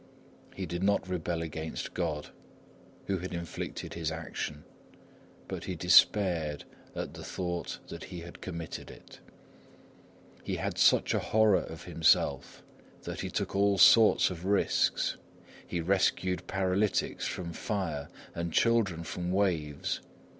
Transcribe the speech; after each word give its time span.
He 0.55 0.65
did 0.65 0.81
not 0.81 1.07
rebel 1.07 1.43
against 1.43 1.93
God, 1.93 2.29
who 3.05 3.19
had 3.19 3.35
inflicted 3.35 3.93
his 3.93 4.11
action, 4.11 4.63
but 5.47 5.65
he 5.65 5.75
despaired 5.75 6.63
at 6.95 7.13
the 7.13 7.23
thought 7.23 7.77
that 7.89 8.05
he 8.05 8.21
had 8.21 8.41
committed 8.41 8.89
it. 8.89 9.19
He 10.43 10.55
had 10.55 10.79
such 10.79 11.13
a 11.13 11.19
horror 11.19 11.61
of 11.65 11.83
himself 11.83 12.63
that 13.03 13.19
he 13.21 13.29
took 13.29 13.55
all 13.55 13.77
sorts 13.77 14.31
of 14.31 14.43
risks. 14.45 15.17
He 15.67 15.81
rescued 15.81 16.47
paralytics 16.47 17.27
from 17.27 17.53
fire 17.53 18.07
and 18.33 18.51
children 18.51 19.03
from 19.03 19.31
waves. 19.31 19.99